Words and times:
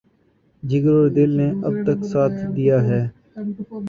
جگر 0.63 0.93
اور 0.93 1.09
دل 1.09 1.29
نے 1.39 1.47
اب 1.67 1.73
تک 1.85 1.99
ساتھ 2.11 2.37
دیا 2.55 2.77
ہے۔ 2.89 3.01